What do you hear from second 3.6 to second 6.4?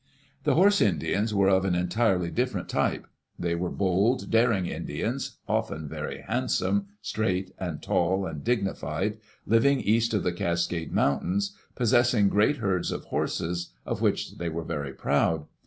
bold, daring Indians, often very